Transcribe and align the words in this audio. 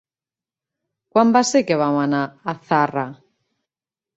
Quan 1.17 1.35
va 1.35 1.43
ser 1.49 1.63
que 1.67 1.77
vam 1.83 1.99
anar 2.05 2.25
a 2.25 2.57
Zarra? 2.71 3.05